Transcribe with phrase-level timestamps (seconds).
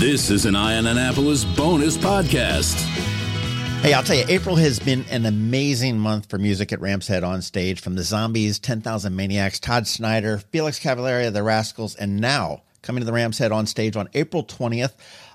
[0.00, 2.72] This is an Eye On Annapolis bonus podcast.
[3.82, 7.22] Hey, I'll tell you, April has been an amazing month for music at Ram's Head
[7.22, 12.62] on stage from the Zombies, 10,000 Maniacs, Todd Snider, Felix Cavaliere, The Rascals, and now
[12.80, 14.94] coming to the Ram's Head on stage on April 20th,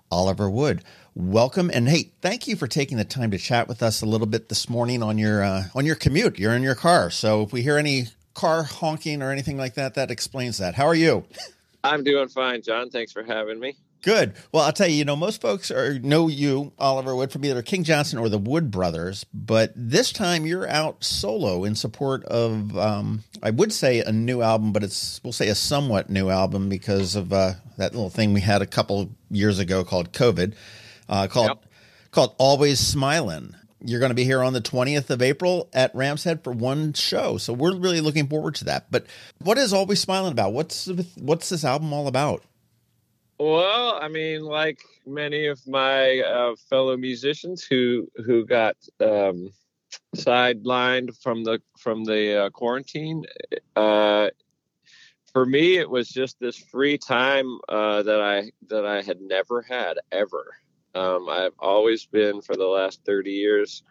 [0.10, 0.84] Oliver Wood.
[1.14, 4.26] Welcome and hey, thank you for taking the time to chat with us a little
[4.26, 6.40] bit this morning on your uh, on your commute.
[6.40, 9.94] You're in your car, so if we hear any car honking or anything like that,
[9.94, 10.74] that explains that.
[10.74, 11.24] How are you?
[11.84, 12.90] I'm doing fine, John.
[12.90, 13.76] Thanks for having me.
[14.06, 14.34] Good.
[14.52, 17.64] Well, I'll tell you, you know, most folks are know you, Oliver Wood, from either
[17.64, 22.78] King Johnson or the Wood Brothers, but this time you're out solo in support of,
[22.78, 26.70] um, I would say a new album, but it's we'll say a somewhat new album
[26.70, 30.54] because of uh, that little thing we had a couple years ago called COVID,
[31.10, 31.66] uh, called yep.
[32.12, 33.56] called Always Smiling.
[33.84, 36.94] You're going to be here on the 20th of April at Ram's Head for one
[36.94, 38.86] show, so we're really looking forward to that.
[38.92, 39.08] But
[39.40, 40.54] what is Always Smiling about?
[40.54, 40.86] What's
[41.18, 42.44] what's this album all about?
[43.38, 49.52] Well, I mean, like many of my uh, fellow musicians who who got um,
[50.16, 53.26] sidelined from the from the uh, quarantine,
[53.76, 54.30] uh,
[55.34, 59.62] for me, it was just this free time uh, that I that I had never
[59.62, 60.56] had ever.
[60.94, 63.84] Um, I've always been for the last thirty years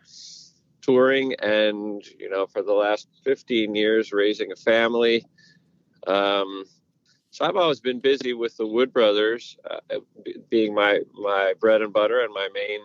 [0.81, 5.27] touring, and you know, for the last fifteen years raising a family.
[6.07, 6.65] Um,
[7.35, 9.99] so I've always been busy with the Wood Brothers, uh,
[10.51, 12.79] being my my bread and butter and my main.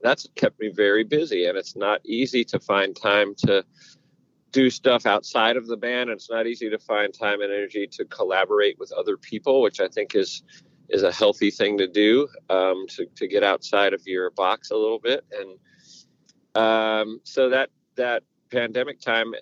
[0.00, 3.64] That's kept me very busy, and it's not easy to find time to
[4.52, 6.08] do stuff outside of the band.
[6.08, 9.80] And it's not easy to find time and energy to collaborate with other people, which
[9.80, 10.44] I think is
[10.88, 14.76] is a healthy thing to do um, to to get outside of your box a
[14.76, 15.24] little bit.
[15.32, 18.22] And um, so that that
[18.54, 19.34] pandemic time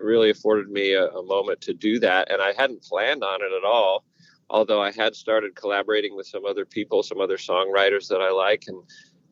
[0.00, 2.30] really afforded me a, a, moment to do that.
[2.30, 4.04] And I hadn't planned on it at all,
[4.50, 8.64] although I had started collaborating with some other people, some other songwriters that I like,
[8.68, 8.82] and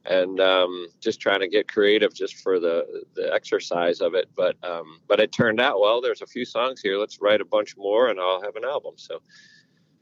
[0.07, 4.29] and um, just trying to get creative just for the the exercise of it.
[4.35, 6.01] But um, but it turned out well.
[6.01, 6.97] There's a few songs here.
[6.97, 8.95] Let's write a bunch more, and I'll have an album.
[8.97, 9.21] So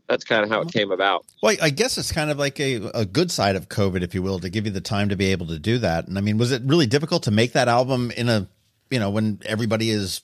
[0.09, 1.27] that's kind of how it came about.
[1.43, 4.23] Well, I guess it's kind of like a, a good side of COVID, if you
[4.23, 6.09] will, to give you the time to be able to do that.
[6.09, 8.49] And I mean, was it really difficult to make that album in a,
[8.91, 10.23] you know, when everybody is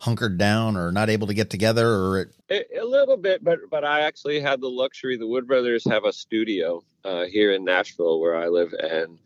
[0.00, 2.34] hunkered down or not able to get together or it...
[2.50, 6.04] a, a, little bit but but i actually had the luxury the wood brothers have
[6.04, 9.20] a studio uh, here in nashville where i live and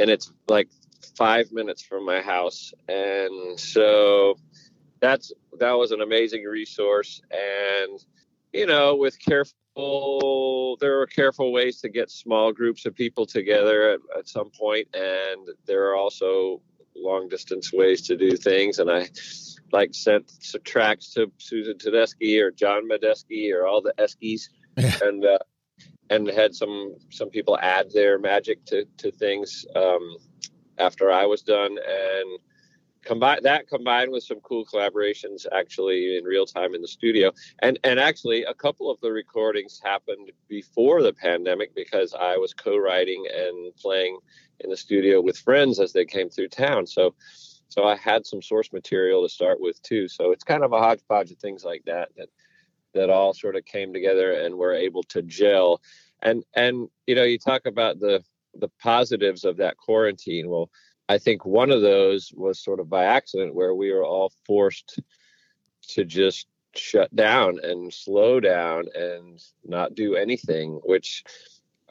[0.00, 0.68] and it's like
[1.16, 2.72] five minutes from my house.
[2.88, 4.36] And so
[5.00, 7.20] that's that was an amazing resource.
[7.30, 8.00] And
[8.52, 13.90] you know with careful there are careful ways to get small groups of people together
[13.90, 14.88] at, at some point.
[14.94, 16.60] And there are also
[17.02, 19.06] long distance ways to do things and i
[19.72, 24.48] like sent some tracks to Susan Tedeschi or John Medeski or all the Eskies,
[25.02, 25.38] and uh,
[26.10, 30.16] and had some some people add their magic to to things um,
[30.78, 32.38] after I was done, and
[33.08, 37.78] combine that combined with some cool collaborations actually in real time in the studio, and
[37.82, 43.24] and actually a couple of the recordings happened before the pandemic because I was co-writing
[43.34, 44.18] and playing
[44.60, 47.14] in the studio with friends as they came through town, so
[47.68, 50.08] so I had some source material to start with too.
[50.08, 52.28] So it's kind of a hodgepodge of things like that that
[52.94, 55.80] that all sort of came together and were able to gel.
[56.22, 58.22] And and you know, you talk about the
[58.54, 60.48] the positives of that quarantine.
[60.48, 60.70] Well,
[61.08, 65.00] I think one of those was sort of by accident where we were all forced
[65.88, 71.24] to just shut down and slow down and not do anything, which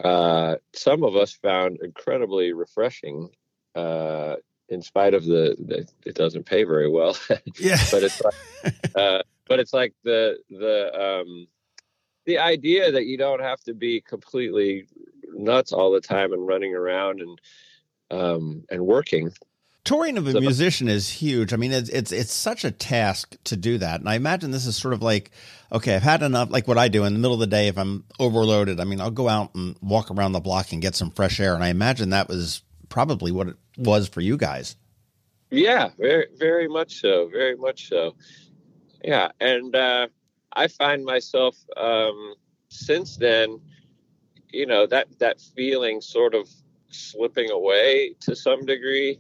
[0.04, 3.30] uh, some of us found incredibly refreshing.
[3.76, 4.36] Uh,
[4.70, 7.18] in spite of the, the it doesn't pay very well.
[7.60, 8.34] yeah, but it's like,
[8.96, 11.48] uh, but it's like the the um,
[12.26, 14.88] the idea that you don't have to be completely
[15.34, 17.40] nuts all the time and running around and
[18.12, 19.32] um, and working.
[19.84, 21.54] Touring of a so, musician is huge.
[21.54, 24.66] I mean, it's it's it's such a task to do that, and I imagine this
[24.66, 25.32] is sort of like,
[25.72, 26.50] okay, I've had enough.
[26.52, 29.00] Like what I do in the middle of the day, if I'm overloaded, I mean,
[29.00, 31.70] I'll go out and walk around the block and get some fresh air, and I
[31.70, 34.76] imagine that was probably what it was for you guys.
[35.50, 37.30] Yeah, very, very much so.
[37.32, 38.16] Very much so.
[39.04, 39.30] Yeah.
[39.40, 40.08] And uh,
[40.54, 42.36] I find myself um,
[42.70, 43.60] since then,
[44.50, 46.50] you know, that, that feeling sort of
[46.98, 49.20] slipping away to some degree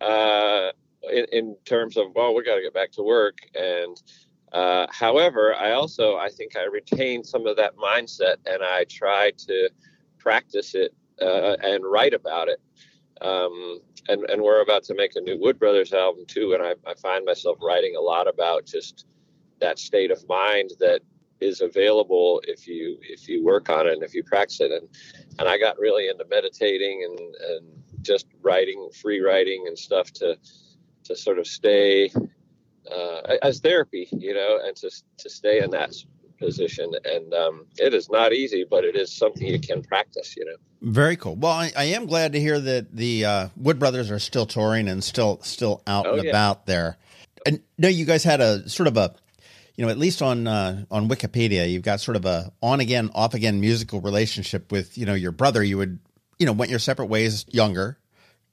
[0.00, 0.70] uh,
[1.10, 3.38] in, in terms of, well, we got to get back to work.
[3.54, 4.00] And,
[4.52, 9.32] uh, however, I also I think I retain some of that mindset, and I try
[9.48, 9.68] to
[10.18, 12.60] practice it uh, and write about it.
[13.20, 16.52] Um, and, and we're about to make a new Wood Brothers album too.
[16.52, 19.06] And I, I find myself writing a lot about just
[19.60, 21.00] that state of mind that
[21.40, 24.88] is available if you if you work on it and if you practice it and
[25.38, 30.36] and I got really into meditating and and just writing free writing and stuff to
[31.04, 32.10] to sort of stay
[32.90, 35.94] uh, as therapy you know and to to stay in that
[36.38, 36.90] position.
[37.04, 40.56] And um, it is not easy but it is something you can practice you know.
[40.82, 41.36] Very cool.
[41.36, 44.88] Well i, I am glad to hear that the uh, wood brothers are still touring
[44.88, 46.30] and still still out oh, and yeah.
[46.30, 46.96] about there.
[47.46, 49.14] And no you guys had a sort of a
[49.76, 53.10] you know, at least on uh, on Wikipedia, you've got sort of a on again,
[53.14, 55.62] off again musical relationship with you know your brother.
[55.62, 55.98] You would
[56.38, 57.98] you know went your separate ways younger,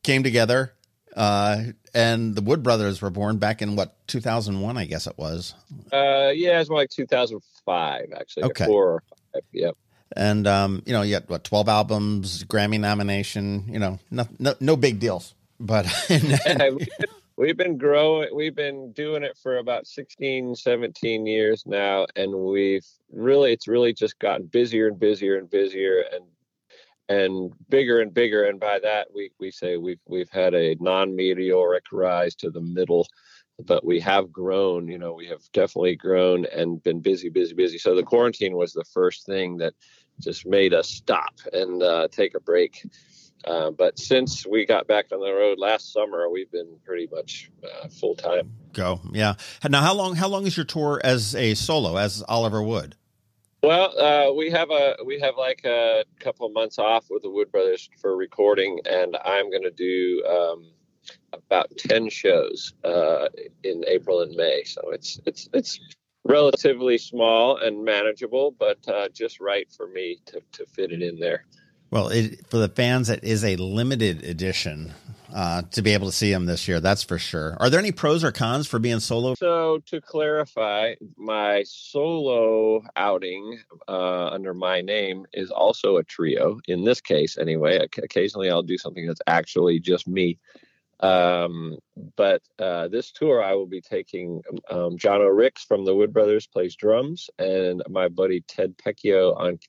[0.04, 0.74] came together,
[1.16, 1.64] uh,
[1.94, 5.54] and the Wood Brothers were born back in what 2001, I guess it was.
[5.92, 8.44] Uh, yeah, was more like 2005 actually.
[8.44, 9.04] Okay, four or
[9.34, 9.44] five.
[9.52, 9.76] Yep.
[10.16, 13.66] And um, you know, you had what 12 albums, Grammy nomination.
[13.68, 15.36] You know, no no, no big deals.
[15.60, 16.90] But and, and,
[17.42, 22.86] we've been growing we've been doing it for about 16 17 years now and we've
[23.12, 26.24] really it's really just gotten busier and busier and busier and
[27.10, 31.86] and bigger and bigger and by that we we say we've we've had a non-meteoric
[31.92, 33.08] rise to the middle
[33.66, 37.80] but we have grown you know we have definitely grown and been busy busy busy.
[37.80, 39.74] So the quarantine was the first thing that
[40.20, 42.86] just made us stop and uh, take a break
[43.46, 47.50] uh, but since we got back on the road last summer, we've been pretty much
[47.64, 48.52] uh, full time.
[48.74, 49.36] Go, yeah.
[49.68, 50.16] Now, how long?
[50.16, 52.96] How long is your tour as a solo, as Oliver Wood?
[53.64, 57.30] Well, uh, we have a we have like a couple of months off with the
[57.30, 60.72] Wood Brothers for recording, and I'm going to do um,
[61.32, 63.28] about ten shows uh,
[63.64, 64.64] in April and May.
[64.64, 65.80] So it's it's it's
[66.24, 71.20] relatively small and manageable, but uh, just right for me to to fit it in
[71.20, 71.46] there.
[71.92, 74.94] Well, it, for the fans, it is a limited edition
[75.34, 76.80] uh, to be able to see him this year.
[76.80, 77.58] That's for sure.
[77.60, 79.36] Are there any pros or cons for being solo?
[79.36, 83.60] So, to clarify, my solo outing
[83.90, 86.60] uh, under my name is also a trio.
[86.66, 90.40] In this case, anyway, occasionally I'll do something that's actually just me.
[91.02, 91.78] Um,
[92.16, 96.48] but uh, this tour, I will be taking um, Jano Rix from the Wood Brothers
[96.48, 99.60] plays drums, and my buddy Ted Pecchio on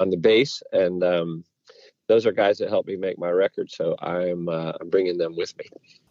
[0.00, 1.44] on the bass, and um,
[2.10, 3.70] those are guys that helped me make my record.
[3.70, 5.66] So I'm uh, I'm bringing them with me.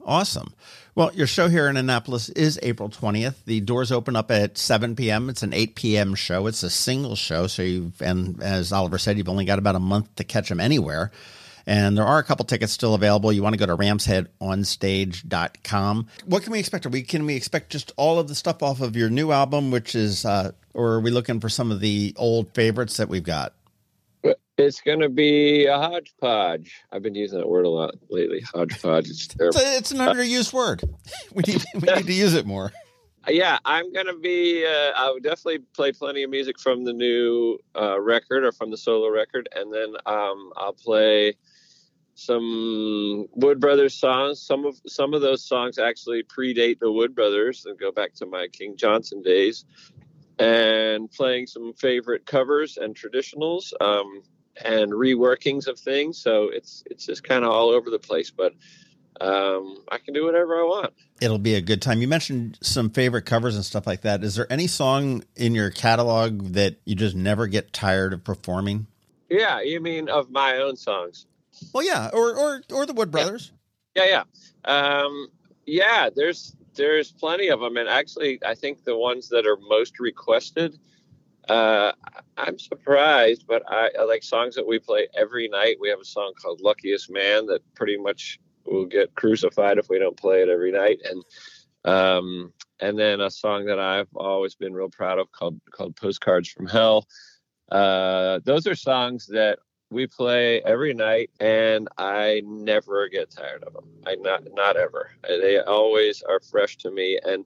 [0.05, 0.53] Awesome.
[0.95, 3.43] Well, your show here in Annapolis is April 20th.
[3.45, 5.29] The doors open up at 7 p.m.
[5.29, 6.15] It's an 8 p.m.
[6.15, 6.47] show.
[6.47, 9.79] It's a single show, so you've and as Oliver said, you've only got about a
[9.79, 11.11] month to catch them anywhere.
[11.67, 13.33] And there are a couple tickets still available.
[13.33, 16.07] You want to go to ramsheadonstage.com.
[16.25, 16.85] What can we expect?
[16.85, 19.69] Are we can we expect just all of the stuff off of your new album,
[19.69, 23.21] which is uh, or are we looking for some of the old favorites that we've
[23.21, 23.51] got?
[24.59, 26.81] It's going to be a hodgepodge.
[26.91, 28.41] I've been using that word a lot lately.
[28.53, 29.09] Hodgepodge.
[29.09, 29.57] It's terrible.
[29.57, 30.83] It's, a, it's an underused word.
[31.33, 32.73] We need we need to use it more.
[33.27, 34.65] Yeah, I'm going to be.
[34.65, 38.71] Uh, I would definitely play plenty of music from the new uh, record or from
[38.71, 41.35] the solo record, and then um, I'll play
[42.15, 44.41] some Wood Brothers songs.
[44.41, 48.25] Some of some of those songs actually predate the Wood Brothers and go back to
[48.25, 49.63] my King Johnson days,
[50.37, 53.71] and playing some favorite covers and traditionals.
[53.79, 54.23] Um,
[54.63, 56.17] and reworkings of things.
[56.17, 58.53] So it's it's just kind of all over the place, but
[59.21, 60.93] um, I can do whatever I want.
[61.21, 62.01] It'll be a good time.
[62.01, 64.23] You mentioned some favorite covers and stuff like that.
[64.23, 68.87] Is there any song in your catalog that you just never get tired of performing?
[69.29, 71.27] Yeah, you mean of my own songs?
[71.73, 73.51] Well, yeah, or or or the Wood Brothers.
[73.95, 74.23] Yeah, yeah,
[74.65, 75.01] yeah.
[75.01, 75.27] Um,
[75.65, 79.99] yeah there's there's plenty of them, and actually, I think the ones that are most
[79.99, 80.79] requested
[81.49, 81.91] uh,
[82.37, 85.77] I'm surprised, but I, I, like songs that we play every night.
[85.79, 89.97] We have a song called "Luckiest Man" that pretty much will get crucified if we
[89.97, 91.23] don't play it every night, and
[91.85, 96.49] um, and then a song that I've always been real proud of called called "Postcards
[96.49, 97.07] from Hell."
[97.71, 103.73] Uh, those are songs that we play every night, and I never get tired of
[103.73, 103.85] them.
[104.05, 105.09] I not not ever.
[105.27, 107.45] They always are fresh to me, and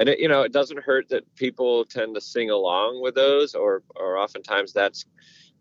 [0.00, 3.54] and it, you know it doesn't hurt that people tend to sing along with those
[3.54, 5.04] or or oftentimes that's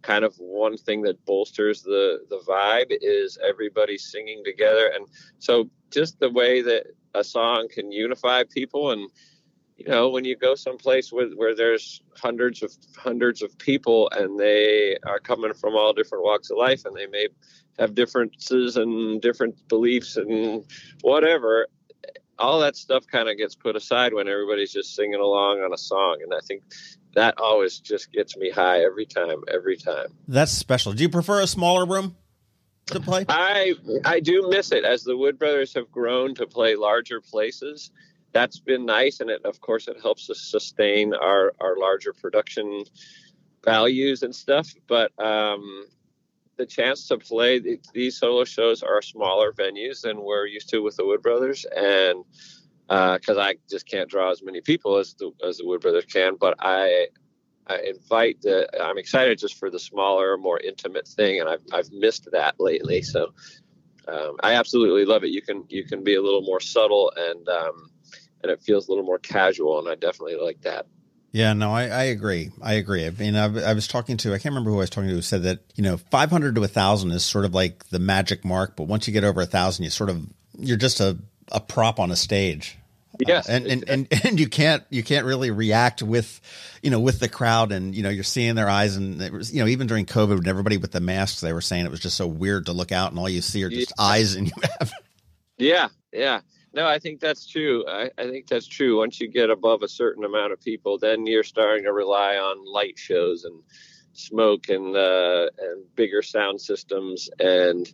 [0.01, 4.91] kind of one thing that bolsters the the vibe is everybody singing together.
[4.95, 5.07] And
[5.39, 9.09] so just the way that a song can unify people and
[9.77, 14.39] you know when you go someplace with where there's hundreds of hundreds of people and
[14.39, 17.27] they are coming from all different walks of life and they may
[17.79, 20.63] have differences and different beliefs and
[21.01, 21.67] whatever
[22.39, 25.77] all that stuff kind of gets put aside when everybody's just singing along on a
[25.77, 26.63] song and i think
[27.15, 30.07] that always just gets me high every time every time.
[30.27, 30.93] That's special.
[30.93, 32.15] Do you prefer a smaller room
[32.87, 33.25] to play?
[33.27, 33.73] I
[34.05, 34.83] i do miss it.
[34.85, 37.91] As the wood brothers have grown to play larger places
[38.31, 42.83] that's been nice, and it of course it helps us sustain our our larger production
[43.63, 44.73] values and stuff.
[44.87, 45.85] But um,
[46.59, 50.97] the chance to play these solo shows are smaller venues than we're used to with
[50.97, 52.25] the Wood Brothers, and
[52.87, 56.05] because uh, I just can't draw as many people as the as the Wood Brothers
[56.05, 56.35] can.
[56.35, 57.07] But I
[57.65, 61.91] I invite the I'm excited just for the smaller, more intimate thing, and I've I've
[61.93, 63.01] missed that lately.
[63.03, 63.33] So
[64.09, 65.29] um, I absolutely love it.
[65.29, 67.89] You can you can be a little more subtle and um,
[68.43, 70.87] and it feels a little more casual, and I definitely like that.
[71.31, 72.51] Yeah, no, I, I agree.
[72.61, 73.05] I agree.
[73.05, 75.15] I mean, I, I, was talking to, I can't remember who I was talking to
[75.15, 78.75] who said that, you know, 500 to 1,000 is sort of like the magic mark.
[78.75, 80.25] But once you get over a 1,000, you sort of,
[80.57, 81.17] you're just a,
[81.51, 82.79] a prop on a stage.
[83.27, 86.39] Yes, uh, and, and, and and you can't you can't really react with,
[86.81, 89.53] you know, with the crowd, and you know you're seeing their eyes, and it was,
[89.53, 91.99] you know even during COVID, when everybody with the masks, they were saying it was
[91.99, 94.03] just so weird to look out, and all you see are just yeah.
[94.03, 94.91] eyes, and you have.
[95.57, 96.39] Yeah, yeah,
[96.73, 97.85] no, I think that's true.
[97.87, 98.99] I, I think that's true.
[98.99, 102.65] Once you get above a certain amount of people, then you're starting to rely on
[102.65, 103.61] light shows and
[104.13, 107.91] smoke and uh, and bigger sound systems and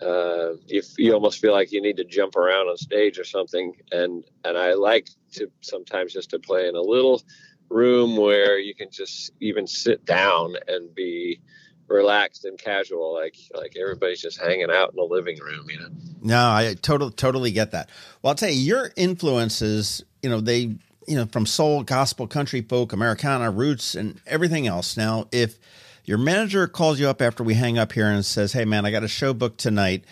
[0.00, 3.74] uh, you, you almost feel like you need to jump around on stage or something.
[3.92, 7.22] And and I like to sometimes just to play in a little
[7.68, 11.40] room where you can just even sit down and be
[11.90, 15.88] relaxed and casual, like like everybody's just hanging out in the living room, you know.
[16.22, 17.88] No, I totally totally get that.
[18.22, 22.62] Well, I'll tell you, your influences, you know, they you know from soul, gospel, country,
[22.62, 24.96] folk, Americana, roots, and everything else.
[24.96, 25.58] Now, if
[26.04, 28.90] your manager calls you up after we hang up here and says, "Hey, man, I
[28.90, 30.04] got a show booked tonight,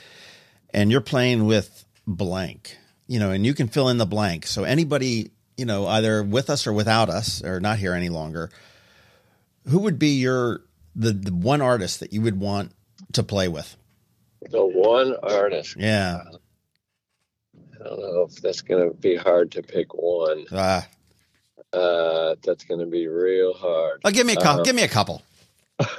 [0.75, 4.47] and you're playing with blank," you know, and you can fill in the blank.
[4.47, 8.51] So anybody, you know, either with us or without us, or not here any longer,
[9.67, 10.63] who would be your
[10.99, 12.73] the, the one artist that you would want
[13.13, 13.77] to play with?
[14.51, 15.77] The one artist.
[15.79, 16.23] Yeah.
[17.81, 20.47] I don't know if that's going to be hard to pick one.
[20.53, 20.87] Ah.
[21.73, 24.01] Uh, that's going to be real hard.
[24.05, 24.61] Oh, give me a couple.
[24.61, 25.23] Uh, give me a couple.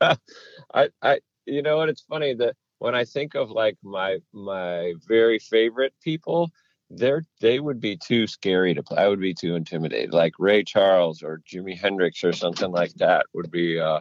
[0.00, 1.88] I, I, you know what?
[1.88, 6.50] It's funny that when I think of like my my very favorite people,
[6.88, 8.98] they're they would be too scary to play.
[9.04, 10.12] I would be too intimidated.
[10.12, 13.78] Like Ray Charles or Jimi Hendrix or something like that would be.
[13.78, 14.00] Uh,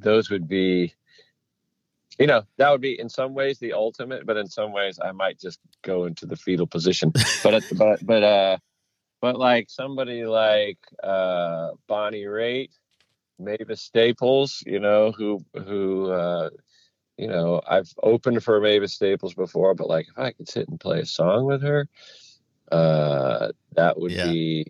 [0.00, 0.94] those would be
[2.18, 5.12] you know that would be in some ways the ultimate but in some ways i
[5.12, 8.56] might just go into the fetal position but but but uh
[9.20, 12.70] but like somebody like uh bonnie raitt
[13.38, 16.50] mavis staples you know who who uh
[17.16, 20.78] you know i've opened for mavis staples before but like if i could sit and
[20.78, 21.88] play a song with her
[22.70, 24.26] uh that would yeah.
[24.26, 24.66] be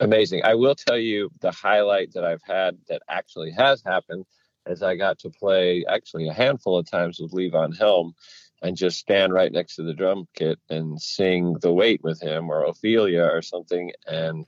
[0.00, 0.42] amazing.
[0.44, 4.24] I will tell you the highlight that I've had that actually has happened
[4.66, 8.14] is I got to play actually a handful of times with Levon Helm
[8.62, 12.48] and just stand right next to the drum kit and sing The Weight with him
[12.48, 13.92] or Ophelia or something.
[14.06, 14.46] And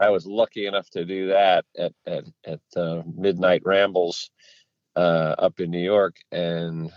[0.00, 4.30] I was lucky enough to do that at, at, at uh, Midnight Rambles
[4.96, 6.16] uh, up in New York.
[6.32, 6.90] And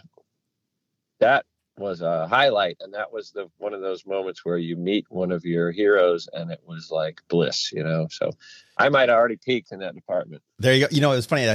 [1.20, 1.46] that
[1.78, 5.32] was a highlight and that was the one of those moments where you meet one
[5.32, 8.08] of your heroes and it was like bliss you know?
[8.10, 8.32] So
[8.78, 10.42] i might have already peaked in that department.
[10.60, 10.88] There you go.
[10.92, 11.46] You know it was funny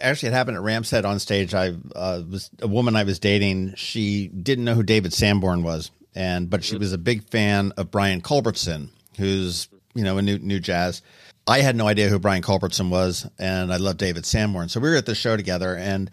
[0.00, 1.54] actually it happened at ram's head on stage.
[1.54, 5.90] I uh, was a woman i was dating she didn't know who david sanborn was
[6.14, 6.80] and but she mm-hmm.
[6.80, 11.02] was a big fan of brian culbertson who's you know a new new jazz.
[11.46, 14.68] I had no idea who brian culbertson was and i love david sanborn.
[14.68, 16.10] So we were at the show together and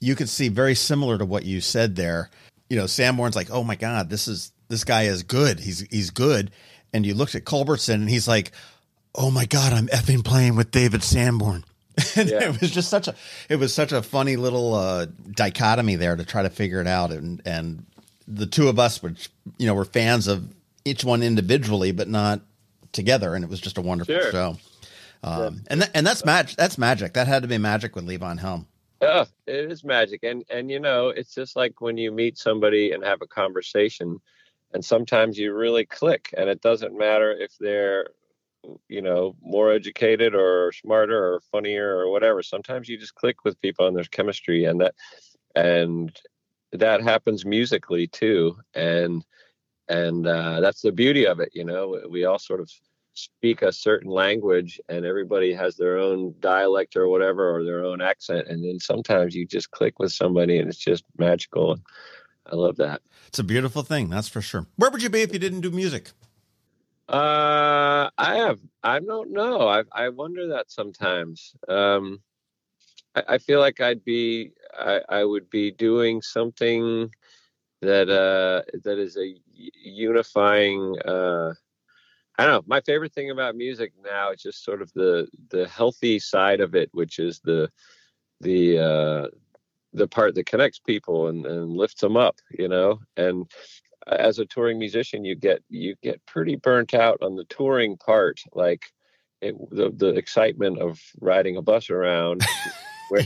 [0.00, 2.30] you could see very similar to what you said there
[2.68, 5.60] you know, Sam Sanborn's like, oh my God, this is this guy is good.
[5.60, 6.50] He's he's good.
[6.92, 8.52] And you looked at Culbertson and he's like,
[9.14, 11.64] oh my God, I'm effing playing with David Sanborn.
[12.16, 12.50] and yeah.
[12.50, 13.14] it was just such a
[13.48, 17.10] it was such a funny little uh, dichotomy there to try to figure it out.
[17.10, 17.86] And and
[18.28, 20.46] the two of us, which you know, were fans of
[20.84, 22.40] each one individually, but not
[22.92, 23.34] together.
[23.34, 24.30] And it was just a wonderful sure.
[24.30, 24.56] show.
[25.22, 25.60] Um, yeah.
[25.68, 26.56] and th- and that's magic.
[26.56, 27.14] That's magic.
[27.14, 28.66] That had to be magic with Levon Helm.
[29.02, 32.92] Oh, it is magic, and and you know, it's just like when you meet somebody
[32.92, 34.20] and have a conversation,
[34.72, 38.08] and sometimes you really click, and it doesn't matter if they're,
[38.88, 42.42] you know, more educated or smarter or funnier or whatever.
[42.42, 44.94] Sometimes you just click with people, and there's chemistry, and that,
[45.54, 46.18] and
[46.72, 49.24] that happens musically too, and
[49.88, 51.50] and uh, that's the beauty of it.
[51.54, 52.70] You know, we all sort of
[53.16, 58.00] speak a certain language and everybody has their own dialect or whatever or their own
[58.00, 61.78] accent and then sometimes you just click with somebody and it's just magical.
[62.50, 63.02] I love that.
[63.28, 64.66] It's a beautiful thing that's for sure.
[64.76, 66.10] Where would you be if you didn't do music?
[67.08, 69.68] Uh i have i don't know.
[69.68, 71.54] I i wonder that sometimes.
[71.68, 72.20] Um
[73.14, 77.10] i, I feel like i'd be I, I would be doing something
[77.82, 80.96] that uh, that is a unifying.
[81.04, 81.54] Uh,
[82.38, 82.64] I don't know.
[82.66, 86.74] My favorite thing about music now is just sort of the the healthy side of
[86.74, 87.70] it, which is the
[88.40, 89.28] the uh,
[89.94, 93.00] the part that connects people and, and lifts them up, you know.
[93.16, 93.50] And
[94.06, 98.40] as a touring musician, you get you get pretty burnt out on the touring part,
[98.52, 98.84] like
[99.40, 102.44] it, the the excitement of riding a bus around.
[103.08, 103.24] where,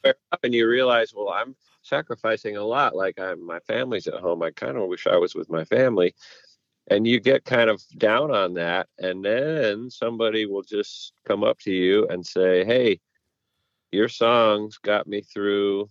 [0.00, 2.96] where up and you realize, well, I'm sacrificing a lot.
[2.96, 4.42] Like I'm, my family's at home.
[4.42, 6.14] I kind of wish I was with my family
[6.90, 11.58] and you get kind of down on that and then somebody will just come up
[11.58, 12.98] to you and say hey
[13.92, 15.88] your songs got me through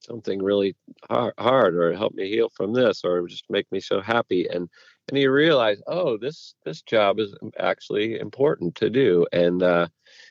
[0.00, 0.74] something really
[1.10, 4.68] hard, or help me heal from this or just make me so happy and
[5.08, 9.86] and you realize oh this this job is actually important to do and uh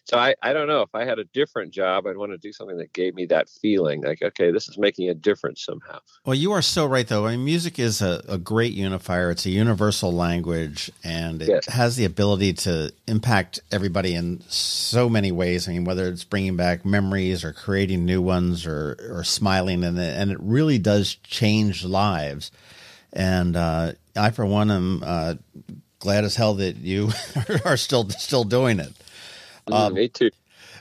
[0.07, 2.53] so I, I don't know if I had a different job, I'd want to do
[2.53, 5.99] something that gave me that feeling like, okay, this is making a difference somehow.
[6.25, 7.25] Well, you are so right, though.
[7.25, 9.31] I mean, music is a, a great unifier.
[9.31, 11.65] It's a universal language, and it yes.
[11.67, 15.67] has the ability to impact everybody in so many ways.
[15.67, 19.99] I mean, whether it's bringing back memories or creating new ones or, or smiling, and
[19.99, 22.49] it, and it really does change lives.
[23.11, 25.35] And uh, I, for one, am uh,
[25.99, 27.09] glad as hell that you
[27.65, 28.93] are still still doing it.
[29.71, 30.29] Um, Me too.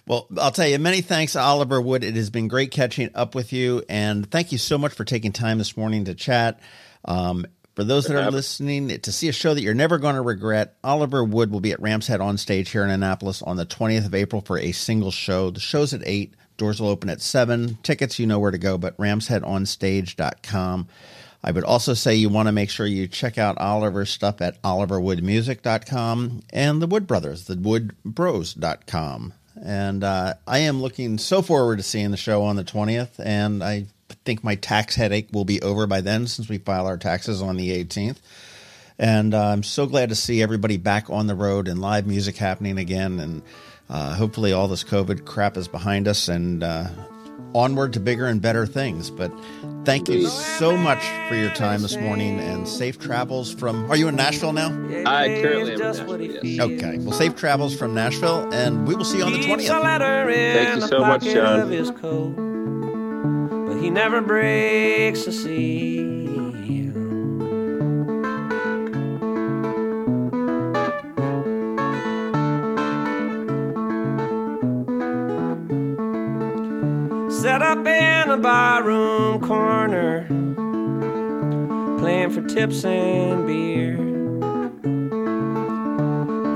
[0.06, 2.04] Well, I'll tell you, many thanks, Oliver Wood.
[2.04, 5.32] It has been great catching up with you, and thank you so much for taking
[5.32, 6.60] time this morning to chat.
[7.04, 10.22] Um, for those that are listening, to see a show that you're never going to
[10.22, 13.66] regret, Oliver Wood will be at Ram's Head on stage here in Annapolis on the
[13.66, 15.50] 20th of April for a single show.
[15.50, 16.34] The show's at 8.
[16.56, 17.76] Doors will open at 7.
[17.82, 20.88] Tickets, you know where to go, but ramsheadonstage.com.
[21.46, 24.60] I would also say you want to make sure you check out Oliver's stuff at
[24.62, 29.32] oliverwoodmusic.com and the Wood Brothers, the woodbros.com.
[29.64, 33.62] And uh, I am looking so forward to seeing the show on the 20th, and
[33.62, 33.86] I
[34.24, 37.56] think my tax headache will be over by then since we file our taxes on
[37.56, 38.18] the 18th.
[38.98, 42.36] And uh, I'm so glad to see everybody back on the road and live music
[42.36, 43.20] happening again.
[43.20, 43.42] And
[43.88, 46.88] uh, hopefully, all this COVID crap is behind us and uh,
[47.56, 49.10] onward to bigger and better things.
[49.10, 49.32] But
[49.84, 53.90] thank you so much for your time this morning and safe travels from.
[53.90, 54.68] Are you in Nashville now?
[55.06, 55.78] I currently am.
[55.78, 56.60] Nashville, yes.
[56.60, 56.98] Okay.
[56.98, 59.68] Well, safe travels from Nashville, and we will see you on the 20th.
[60.28, 61.68] Thank you so much, John.
[63.66, 66.15] But he never breaks the seal.
[78.36, 80.26] A barroom corner,
[81.98, 83.96] playing for tips and beer.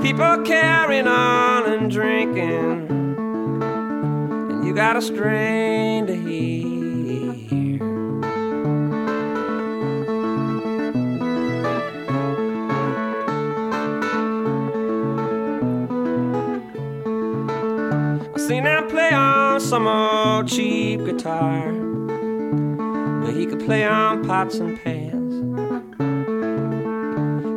[0.03, 2.87] People carrying on and drinking,
[4.51, 6.80] and you got a strain to hear.
[19.71, 21.71] Some old cheap guitar,
[23.21, 25.33] but he could play on pots and pans.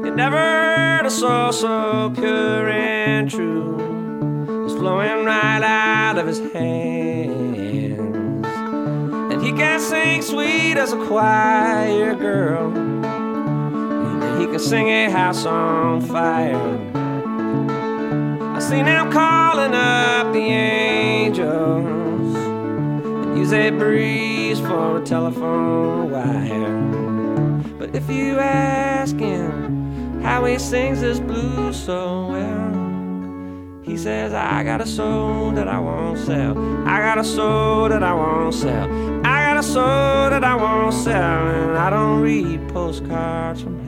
[0.07, 8.47] It never a soul so pure and true, was flowing right out of his hands.
[9.33, 15.45] And he can sing sweet as a choir girl, and he can sing a house
[15.47, 16.79] on fire.
[18.55, 20.94] I seen him calling up the angels
[21.45, 27.73] and use a breeze for a telephone wire.
[27.79, 29.75] But if you ask him,
[30.25, 32.85] how he sings this blues so well.
[33.83, 36.57] He says, I got a soul that I won't sell.
[36.89, 38.89] I got a soul that I won't sell.
[39.27, 41.47] I got a soul that I won't sell.
[41.49, 43.84] And I don't read postcards from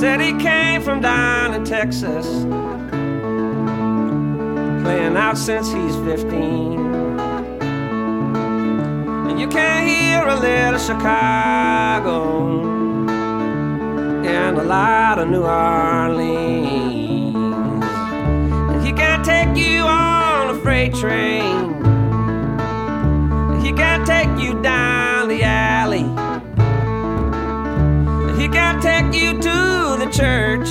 [0.00, 2.26] Said he came from down in Texas,
[4.82, 6.80] playing out since he's 15.
[9.28, 12.62] And you can hear a little Chicago
[14.24, 17.34] and a lot of New Orleans.
[18.72, 21.74] And he can take you on a freight train,
[23.62, 26.19] he can take you down the alley.
[28.82, 30.68] Take you to the church.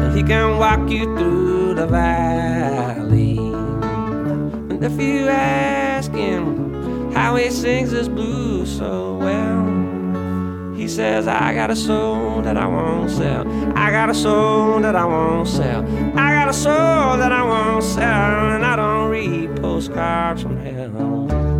[0.00, 3.36] And he can walk you through the valley.
[3.36, 11.54] And if you ask him how he sings his blues so well, he says, I
[11.54, 13.46] got a soul that I won't sell.
[13.76, 15.84] I got a soul that I won't sell.
[16.18, 18.52] I got a soul that I won't sell.
[18.54, 21.53] And I don't read postcards from hell.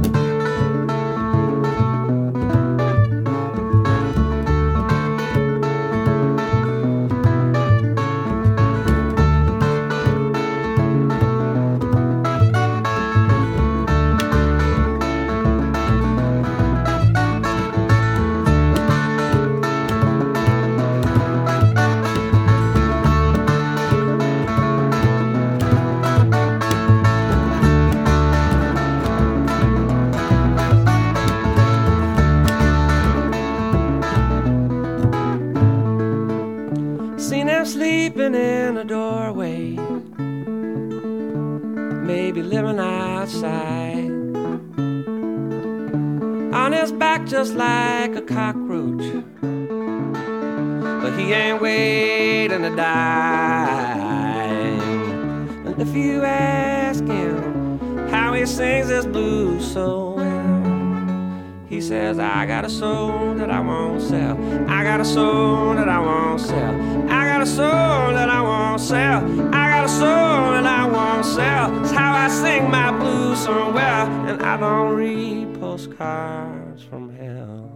[62.05, 64.37] Says, I got a soul that I won't sell.
[64.69, 66.75] I got a soul that I won't sell.
[67.11, 69.25] I got a soul that I won't sell.
[69.55, 71.81] I got a soul that I won't sell.
[71.83, 74.07] It's how I sing my blues so well.
[74.29, 77.73] And I don't read postcards from hell.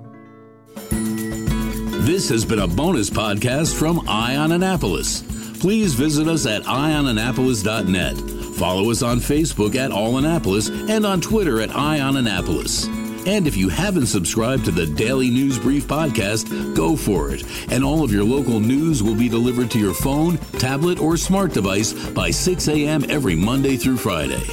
[2.04, 5.22] This has been a bonus podcast from Eye On Annapolis.
[5.58, 8.18] Please visit us at eyeonannapolis.net.
[8.58, 12.86] Follow us on Facebook at All Annapolis and on Twitter at Ion Annapolis.
[13.28, 17.44] And if you haven't subscribed to the Daily News Brief podcast, go for it.
[17.70, 21.52] And all of your local news will be delivered to your phone, tablet, or smart
[21.52, 23.04] device by 6 a.m.
[23.10, 24.46] every Monday through Friday.